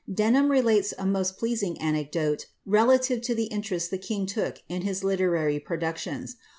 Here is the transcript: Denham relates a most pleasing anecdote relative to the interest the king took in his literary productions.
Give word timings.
Denham 0.11 0.49
relates 0.49 0.95
a 0.97 1.05
most 1.05 1.37
pleasing 1.37 1.79
anecdote 1.79 2.47
relative 2.65 3.21
to 3.21 3.35
the 3.35 3.43
interest 3.43 3.91
the 3.91 3.99
king 3.99 4.25
took 4.25 4.57
in 4.67 4.81
his 4.81 5.03
literary 5.03 5.59
productions. 5.59 6.37